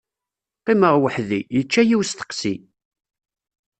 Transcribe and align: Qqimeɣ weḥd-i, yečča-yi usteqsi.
Qqimeɣ 0.59 0.93
weḥd-i, 1.01 1.39
yečča-yi 1.55 1.95
usteqsi. 2.01 2.53